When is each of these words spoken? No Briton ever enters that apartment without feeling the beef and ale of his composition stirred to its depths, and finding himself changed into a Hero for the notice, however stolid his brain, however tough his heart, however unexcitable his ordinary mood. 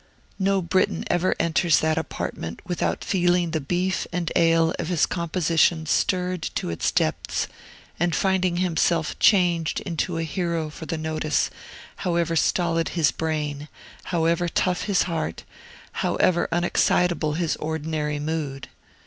No 0.39 0.63
Briton 0.63 1.03
ever 1.11 1.35
enters 1.39 1.77
that 1.81 1.95
apartment 1.99 2.59
without 2.65 3.03
feeling 3.03 3.51
the 3.51 3.61
beef 3.61 4.07
and 4.11 4.31
ale 4.35 4.73
of 4.79 4.87
his 4.87 5.05
composition 5.05 5.85
stirred 5.85 6.41
to 6.55 6.71
its 6.71 6.89
depths, 6.91 7.47
and 7.99 8.15
finding 8.15 8.57
himself 8.57 9.19
changed 9.19 9.79
into 9.81 10.17
a 10.17 10.23
Hero 10.23 10.71
for 10.71 10.87
the 10.87 10.97
notice, 10.97 11.51
however 11.97 12.35
stolid 12.35 12.89
his 12.97 13.11
brain, 13.11 13.69
however 14.05 14.49
tough 14.49 14.85
his 14.85 15.03
heart, 15.03 15.43
however 15.91 16.47
unexcitable 16.51 17.33
his 17.35 17.55
ordinary 17.57 18.17
mood. 18.17 18.69